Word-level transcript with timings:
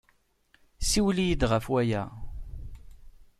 Ssiwel 0.83 1.17
yid-i 1.25 1.47
ɣef 1.47 1.65
waya. 1.71 2.03